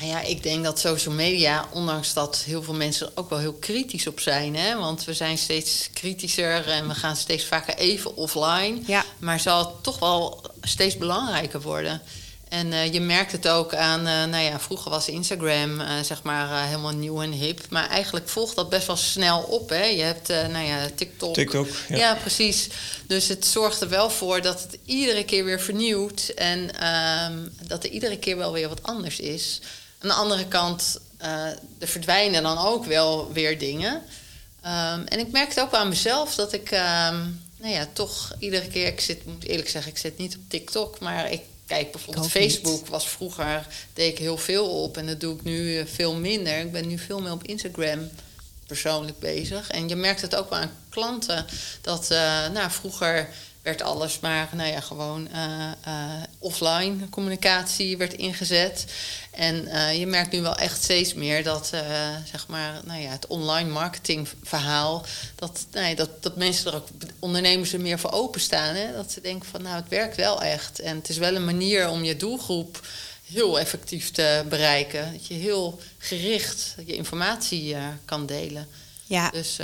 [0.01, 3.39] Nou ja, ik denk dat social media, ondanks dat heel veel mensen er ook wel
[3.39, 7.75] heel kritisch op zijn, hè, want we zijn steeds kritischer en we gaan steeds vaker
[7.75, 9.05] even offline, ja.
[9.19, 12.01] maar zal het toch wel steeds belangrijker worden.
[12.51, 16.23] En uh, je merkt het ook aan, uh, nou ja, vroeger was Instagram uh, zeg
[16.23, 17.59] maar helemaal nieuw en hip.
[17.69, 19.69] Maar eigenlijk volgt dat best wel snel op.
[19.69, 19.83] Hè?
[19.83, 21.33] Je hebt, nou ja, TikTok.
[21.33, 21.95] TikTok, ja.
[21.95, 22.15] ja.
[22.15, 22.67] precies.
[23.07, 26.31] Dus het zorgt er wel voor dat het iedere keer weer vernieuwt.
[26.35, 27.37] En ehm,
[27.67, 29.59] dat er iedere keer wel weer wat anders is.
[29.99, 30.99] Aan de andere kant,
[31.79, 33.93] er verdwijnen dan ook wel weer dingen.
[34.65, 38.67] Um, en ik merk het ook aan mezelf dat ik, um, nou ja, toch iedere
[38.67, 38.87] keer...
[38.87, 42.87] Ik zit, moet eerlijk zeggen, ik zit niet op TikTok, maar ik Kijk, bijvoorbeeld Facebook
[42.87, 46.59] was vroeger, deed ik heel veel op en dat doe ik nu eh, veel minder.
[46.59, 48.09] Ik ben nu veel meer op Instagram
[48.67, 49.69] persoonlijk bezig.
[49.69, 51.45] En je merkt het ook wel aan klanten
[51.81, 53.29] dat, uh, nou, vroeger
[53.61, 58.85] werd alles maar nou ja, gewoon uh, uh, offline communicatie werd ingezet.
[59.31, 61.67] En uh, je merkt nu wel echt steeds meer dat
[62.31, 66.87] zeg maar, nou ja, het online marketing verhaal, dat, nou dat, dat mensen er ook,
[67.19, 68.75] ondernemers er meer voor openstaan.
[68.75, 68.93] Hè?
[68.93, 70.79] Dat ze denken van nou het werkt wel echt.
[70.79, 72.87] En het is wel een manier om je doelgroep
[73.25, 75.11] heel effectief te bereiken.
[75.11, 78.67] Dat je heel gericht je informatie kan delen.
[79.05, 79.29] Ja.
[79.29, 79.57] Dus,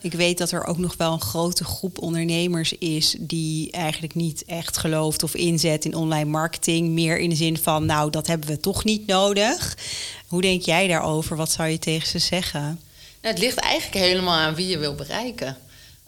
[0.00, 4.44] ik weet dat er ook nog wel een grote groep ondernemers is die eigenlijk niet
[4.44, 6.88] echt gelooft of inzet in online marketing.
[6.88, 9.76] Meer in de zin van, nou, dat hebben we toch niet nodig.
[10.26, 11.36] Hoe denk jij daarover?
[11.36, 12.60] Wat zou je tegen ze zeggen?
[12.60, 15.56] Nou, het ligt eigenlijk helemaal aan wie je wil bereiken.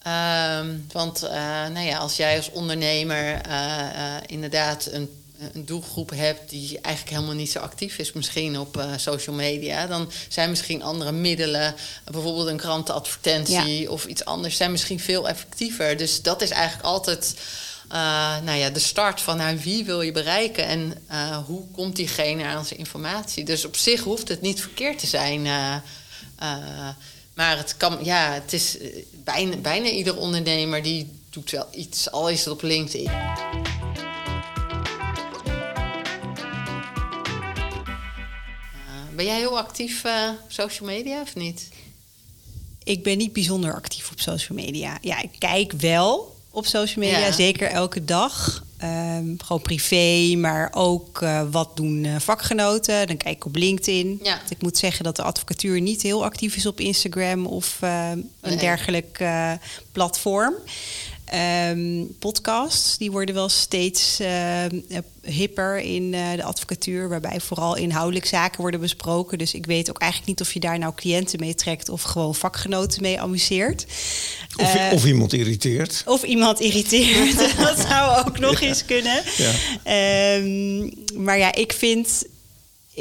[0.06, 0.60] Uh,
[0.92, 1.30] want uh,
[1.68, 7.36] nou ja, als jij als ondernemer uh, inderdaad een een doelgroep hebt die eigenlijk helemaal
[7.36, 11.74] niet zo actief is, misschien op uh, social media, dan zijn misschien andere middelen,
[12.04, 15.96] bijvoorbeeld een krantenadvertentie of iets anders, zijn misschien veel effectiever.
[15.96, 17.34] Dus dat is eigenlijk altijd
[17.92, 21.96] uh, nou ja, de start van nou, wie wil je bereiken en uh, hoe komt
[21.96, 23.44] diegene aan zijn informatie.
[23.44, 25.42] Dus op zich hoeft het niet verkeerd te zijn.
[27.34, 28.76] maar het kan, ja, het is
[29.24, 33.10] bijna, bijna ieder ondernemer die doet wel iets, al is het op LinkedIn.
[39.18, 40.12] Ben jij heel actief uh,
[40.44, 41.68] op social media of niet?
[42.84, 44.98] Ik ben niet bijzonder actief op social media.
[45.00, 48.64] Ja, ik kijk wel op social media, zeker elke dag.
[48.84, 53.06] Um, gewoon privé, maar ook uh, wat doen uh, vakgenoten.
[53.06, 54.20] Dan kijk ik op LinkedIn.
[54.22, 54.40] Ja.
[54.48, 58.30] Ik moet zeggen dat de advocatuur niet heel actief is op Instagram of uh, een
[58.40, 58.56] nee.
[58.56, 59.24] dergelijk
[59.92, 60.54] platform.
[61.30, 64.64] Ehm, podcasts, die worden wel steeds uh,
[65.22, 69.38] hipper in uh, de advocatuur, waarbij vooral inhoudelijk zaken worden besproken.
[69.38, 72.34] Dus ik weet ook eigenlijk niet of je daar nou cliënten mee trekt of gewoon
[72.34, 73.86] vakgenoten mee amuseert.
[74.56, 76.02] Of, uh, of iemand irriteert.
[76.06, 77.56] Of iemand irriteert.
[77.66, 78.66] dat zou ook nog ja.
[78.66, 79.22] eens kunnen.
[79.36, 80.34] Ja.
[80.36, 82.26] Um, maar ja, ik vind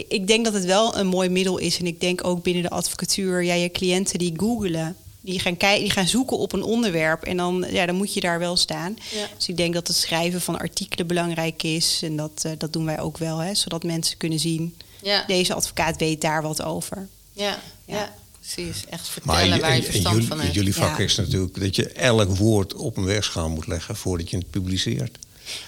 [0.08, 1.80] ik denk dat het wel een mooi middel is.
[1.80, 4.96] En ik denk ook binnen de advocatuur, ja, je cliënten die googelen,
[5.32, 7.24] die gaan, kijken, die gaan zoeken op een onderwerp.
[7.24, 8.98] En dan, ja, dan moet je daar wel staan.
[9.12, 9.28] Ja.
[9.36, 12.00] Dus ik denk dat het schrijven van artikelen belangrijk is.
[12.04, 14.78] En dat, uh, dat doen wij ook wel, hè, zodat mensen kunnen zien.
[15.02, 15.24] Ja.
[15.28, 17.08] Deze advocaat weet daar wat over.
[17.34, 17.96] Ja, ja.
[17.96, 18.84] ja precies.
[18.90, 20.54] Echt vertellen maar waar je verstand jullie, van hebt.
[20.54, 24.38] Jullie vak is natuurlijk dat je elk woord op een weegschaal moet leggen voordat je
[24.38, 25.18] het publiceert.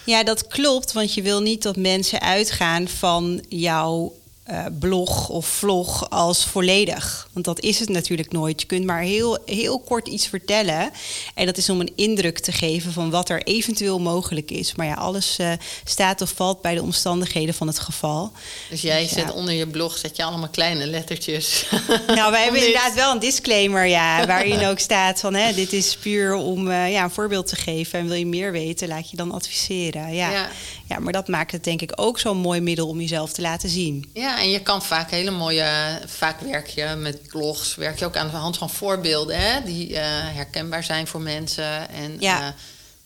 [0.04, 4.12] Ja, dat klopt, want je wil niet dat mensen uitgaan van jouw
[4.50, 7.28] uh, blog of vlog als volledig.
[7.32, 8.60] Want dat is het natuurlijk nooit.
[8.60, 10.90] Je kunt maar heel, heel kort iets vertellen.
[11.34, 14.74] En dat is om een indruk te geven van wat er eventueel mogelijk is.
[14.74, 15.52] Maar ja, alles uh,
[15.84, 18.32] staat of valt bij de omstandigheden van het geval.
[18.70, 21.64] Dus jij dus, zet onder je blog zet je allemaal kleine lettertjes.
[22.06, 25.96] Nou, wij hebben inderdaad wel een disclaimer, ja, waarin ook staat van hè, dit is
[25.96, 27.98] puur om uh, ja, een voorbeeld te geven.
[27.98, 30.14] En wil je meer weten, laat je dan adviseren.
[30.14, 30.30] Ja.
[30.30, 30.48] ja.
[30.88, 30.98] Ja.
[30.98, 34.10] maar dat maakt het denk ik ook zo'n mooi middel om jezelf te laten zien.
[34.14, 38.16] Ja, en je kan vaak hele mooie, vaak werk je met blogs, werk je ook
[38.16, 41.88] aan de hand van voorbeelden hè, die uh, herkenbaar zijn voor mensen.
[41.88, 42.54] En ja.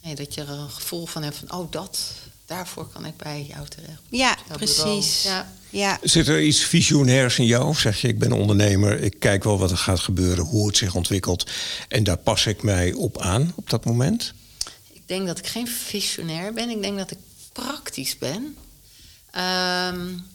[0.06, 1.98] uh, dat je er een gevoel van hebt van, oh, dat,
[2.46, 4.00] daarvoor kan ik bij jou terecht.
[4.08, 5.22] Ja, precies.
[5.22, 5.52] Ja.
[5.70, 5.98] Ja.
[6.02, 7.64] Zit er iets visionairs in jou?
[7.66, 10.76] Of zeg je, ik ben ondernemer, ik kijk wel wat er gaat gebeuren, hoe het
[10.76, 11.50] zich ontwikkelt.
[11.88, 14.32] En daar pas ik mij op aan op dat moment?
[14.92, 16.70] Ik denk dat ik geen visionair ben.
[16.70, 17.18] Ik denk dat ik
[17.52, 18.56] praktisch ben.
[19.92, 20.32] Um,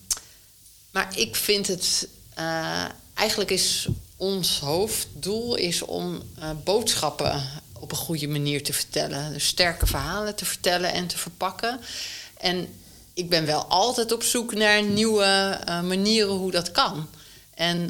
[0.92, 2.08] maar ik vind het.
[2.40, 7.44] Uh, eigenlijk is ons hoofddoel is om uh, boodschappen
[7.80, 9.34] op een goede manier te vertellen.
[9.34, 11.80] Dus sterke verhalen te vertellen en te verpakken.
[12.38, 12.68] En
[13.14, 17.10] ik ben wel altijd op zoek naar nieuwe uh, manieren hoe dat kan.
[17.54, 17.90] En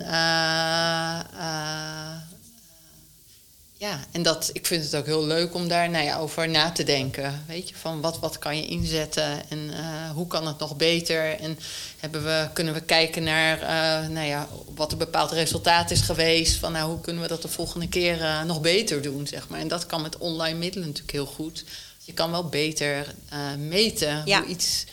[3.79, 6.71] ja, en dat, ik vind het ook heel leuk om daar nou ja, over na
[6.71, 7.43] te denken.
[7.47, 11.39] Weet je, van wat, wat kan je inzetten en uh, hoe kan het nog beter?
[11.39, 11.59] En
[11.97, 16.55] hebben we, kunnen we kijken naar uh, nou ja, wat een bepaald resultaat is geweest.
[16.55, 19.59] Van nou, hoe kunnen we dat de volgende keer uh, nog beter doen, zeg maar.
[19.59, 21.65] En dat kan met online middelen natuurlijk heel goed.
[22.03, 23.13] Je kan wel beter
[23.57, 24.39] meten ja.
[24.39, 24.85] hoe iets,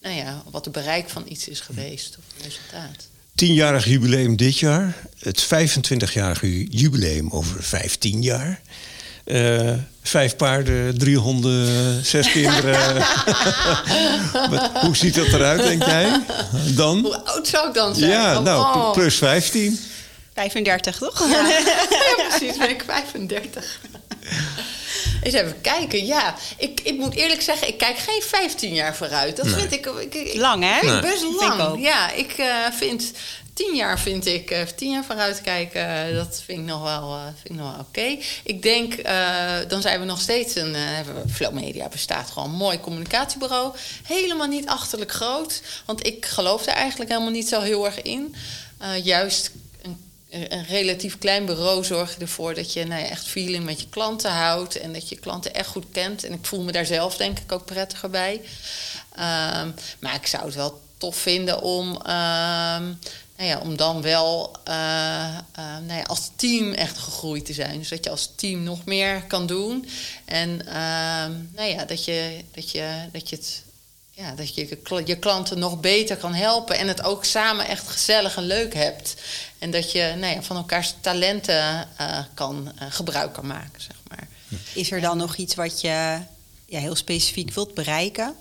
[0.00, 3.08] nou ja, wat het bereik van iets is geweest of het resultaat.
[3.34, 4.96] Tienjarig jubileum dit jaar.
[5.18, 8.60] Het 25-jarige jubileum over 15 jaar.
[9.24, 12.94] Uh, vijf paarden, drie honden, zes kinderen.
[14.84, 16.20] hoe ziet dat eruit, denk jij?
[16.74, 16.98] Dan?
[16.98, 18.10] Hoe oud zou ik dan zijn?
[18.10, 18.92] Ja, nou, oh.
[18.92, 19.78] plus 15.
[20.34, 21.28] 35, toch?
[21.28, 23.80] Ja, ja precies, ben ik 35.
[25.22, 26.06] Eens even kijken.
[26.06, 29.36] Ja, ik, ik moet eerlijk zeggen, ik kijk geen 15 jaar vooruit.
[29.36, 29.54] Dat nee.
[29.54, 30.78] vind ik, ik, ik, lang, hè?
[30.78, 31.00] Vind nee.
[31.00, 31.84] best lang.
[31.84, 33.12] Ja, ik uh, vind
[33.54, 37.14] tien jaar vind ik, uh, tien jaar vooruit kijken, uh, dat vind ik nog wel,
[37.14, 38.00] uh, vind ik nog wel oké.
[38.00, 38.22] Okay.
[38.42, 39.04] Ik denk,
[39.68, 40.76] dan zijn we nog steeds een,
[41.32, 43.74] Flow Media bestaat gewoon een mooi communicatiebureau.
[44.02, 48.34] Helemaal niet achterlijk groot, want ik geloof daar eigenlijk helemaal niet zo heel erg in.
[49.02, 49.50] juist
[50.34, 53.88] een relatief klein bureau zorg je ervoor dat je nou ja, echt feeling met je
[53.88, 56.24] klanten houdt en dat je klanten echt goed kent.
[56.24, 58.34] En ik voel me daar zelf denk ik ook prettiger bij.
[59.12, 62.98] Um, maar ik zou het wel tof vinden om, um,
[63.36, 64.74] nou ja, om dan wel uh,
[65.58, 67.78] uh, nou ja, als team echt gegroeid te zijn.
[67.78, 69.88] Dus dat je als team nog meer kan doen.
[70.24, 73.62] En um, nou ja, dat je, dat je, dat je het
[74.16, 78.36] ja, dat je je klanten nog beter kan helpen en het ook samen echt gezellig
[78.36, 79.14] en leuk hebt.
[79.58, 83.96] En dat je nou ja, van elkaars talenten uh, kan uh, gebruik kan maken, zeg
[84.08, 84.28] maar.
[84.74, 86.18] Is er dan nog iets wat je
[86.66, 88.34] ja, heel specifiek wilt bereiken?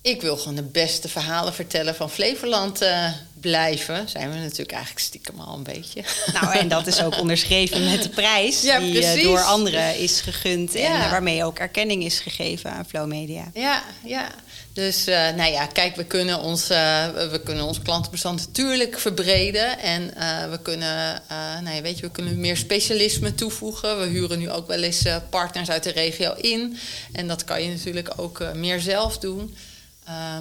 [0.00, 4.08] Ik wil gewoon de beste verhalen vertellen van Flevoland uh, blijven.
[4.08, 6.04] Zijn we natuurlijk eigenlijk stiekem al een beetje.
[6.32, 10.20] Nou, en dat is ook onderschreven met de prijs ja, die uh, door anderen is
[10.20, 10.74] gegund.
[10.74, 13.50] En waarmee ook erkenning is gegeven aan Flow Media.
[13.54, 14.30] Ja, ja.
[14.76, 19.78] Dus uh, nou ja, kijk, we kunnen ons, uh, we kunnen ons klantenbestand natuurlijk verbreden.
[19.78, 21.22] En uh, we kunnen,
[21.62, 23.98] nou ja, weet je, we kunnen meer specialisme toevoegen.
[23.98, 26.78] We huren nu ook wel eens partners uit de regio in.
[27.12, 29.56] En dat kan je natuurlijk ook meer zelf doen.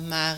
[0.07, 0.37] maar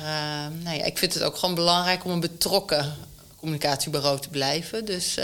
[0.63, 2.95] nou ja, ik vind het ook gewoon belangrijk om een betrokken
[3.37, 4.85] communicatiebureau te blijven.
[4.85, 5.17] Dus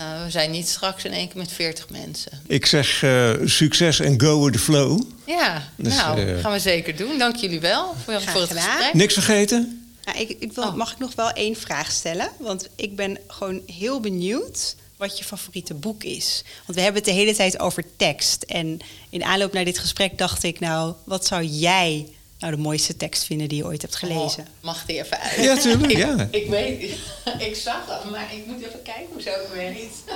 [0.00, 2.32] uh, we zijn niet straks in één keer met 40 mensen.
[2.46, 5.02] Ik zeg uh, succes en go with the flow.
[5.26, 7.18] Ja, dus, nou, uh, gaan we zeker doen.
[7.18, 8.92] Dank jullie wel voor, voor het gesprek.
[8.92, 9.90] Niks vergeten?
[10.04, 10.74] Nou, ik, ik wil, oh.
[10.74, 12.30] Mag ik nog wel één vraag stellen?
[12.38, 16.42] Want ik ben gewoon heel benieuwd wat je favoriete boek is.
[16.66, 18.42] Want we hebben het de hele tijd over tekst.
[18.42, 18.78] En
[19.10, 22.06] in aanloop naar dit gesprek dacht ik, nou, wat zou jij
[22.38, 24.42] nou de mooiste tekst vinden die je ooit hebt gelezen?
[24.42, 25.40] Oh, mag die even uit?
[25.40, 26.28] Ja, tuurlijk, ik, ja.
[26.30, 26.80] Ik weet,
[27.48, 29.92] ik zag hem, maar ik moet even kijken hoe zo ik weer niet.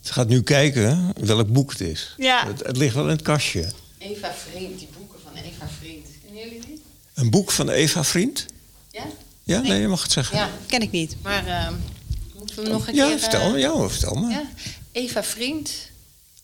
[0.00, 2.14] Ze gaat nu kijken welk boek het is.
[2.16, 2.46] Ja.
[2.46, 3.70] Het, het ligt wel in het kastje.
[3.98, 6.06] Eva Vriend, die boeken van Eva Vriend.
[6.24, 6.82] Kennen jullie die?
[7.14, 8.46] Een boek van Eva Vriend?
[8.90, 9.04] Ja?
[9.42, 10.36] Ja, nee, je mag het zeggen.
[10.36, 11.16] Ja, Ken ik niet.
[11.22, 11.74] maar ehm,
[12.38, 13.18] moeten we hem nog een ja, keer...
[13.18, 13.58] vertel, me.
[13.58, 14.30] ja, vertel me.
[14.30, 14.42] Ja,
[14.92, 15.70] Eva Vriend,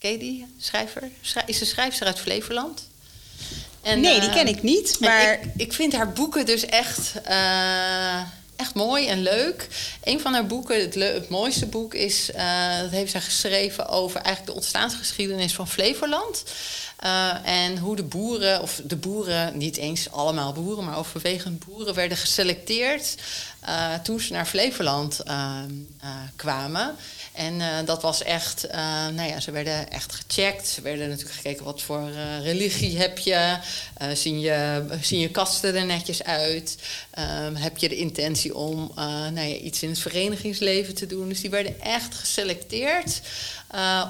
[0.01, 0.47] ken je die?
[0.59, 1.03] Schrijver.
[1.21, 2.89] Schrij- is een schrijfster uit Flevoland.
[3.83, 5.01] En, nee, die eh, ken ik niet.
[5.01, 8.21] Maar ik, ik vind haar boeken dus echt, eh,
[8.57, 9.69] echt mooi en leuk.
[10.05, 12.31] Een van haar boeken, het, het mooiste boek, is...
[12.31, 16.43] eh, dat heeft zij geschreven over eigenlijk de ontstaansgeschiedenis van Flevoland.
[17.45, 20.85] En hoe de boeren, of de boeren, niet eens allemaal boeren...
[20.85, 23.15] maar overwegend boeren werden geselecteerd...
[24.03, 25.21] toen ze naar Flevoland
[26.37, 26.97] kwamen...
[27.33, 30.69] En eh, dat was echt, eh, nou ja, ze werden echt gecheckt.
[30.69, 33.59] Ze werden natuurlijk gekeken wat voor eh, religie heb je.
[34.15, 36.77] Zien, je zien je kasten er netjes uit?
[37.11, 41.29] Ehm, heb je de intentie om nou ja, iets in het verenigingsleven te doen?
[41.29, 43.21] Dus die werden echt geselecteerd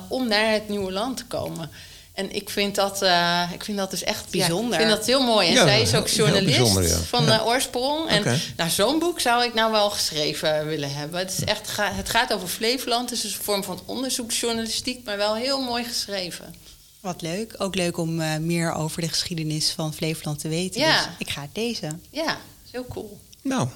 [0.08, 1.70] om naar het nieuwe land te komen.
[2.12, 4.70] En ik vind dat, eh, ik vind dat dus echt Bijzonder.
[4.72, 5.48] Ja, ik vind dat heel mooi.
[5.48, 6.58] En Ja, zij is ook journalist
[6.90, 6.96] ja.
[6.98, 8.08] van oorsprong.
[8.08, 11.18] En nou, zo'n boek zou ik nou wel geschreven willen hebben.
[11.20, 13.10] Het, is echt, ga- het gaat over Flevoland.
[13.10, 16.54] Het is een vorm van onderzoeksjournalistiek, maar wel heel mooi geschreven.
[17.00, 17.54] wat leuk.
[17.58, 20.80] Ook leuk om eh, meer over de geschiedenis van Flevoland te weten.
[20.80, 20.96] Ja.
[20.96, 22.02] Dus ik ga het lezen.
[22.10, 23.20] Ja, is heel cool.
[23.42, 23.68] Nou,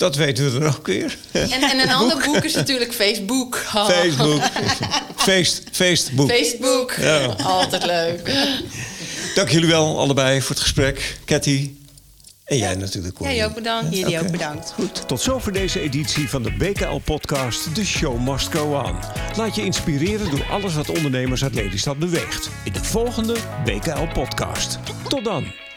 [0.00, 1.16] dat weten we dan ook weer.
[1.30, 3.62] En, en een ander boek is natuurlijk Facebook.
[3.74, 3.88] Oh.
[3.96, 4.42] Facebook.
[5.16, 6.10] Feest.
[6.26, 6.94] Facebook.
[7.00, 7.26] Ja.
[7.42, 8.32] Altijd leuk.
[9.34, 11.18] Dank jullie wel allebei voor het gesprek.
[11.24, 11.70] Cathy.
[12.44, 13.18] En jij natuurlijk.
[13.18, 13.46] Jij Corine.
[13.46, 13.96] ook bedankt.
[13.96, 14.24] Jullie Oké.
[14.24, 14.72] ook bedankt.
[14.72, 18.96] Goed, tot zover deze editie van de BKL-podcast The Show Must Go On.
[19.36, 22.48] Laat je inspireren door alles wat ondernemers uit Lelystad beweegt.
[22.64, 24.78] In de volgende BKL-podcast.
[25.08, 25.69] Tot dan.